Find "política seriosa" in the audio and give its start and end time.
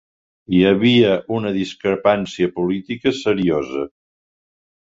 2.57-3.87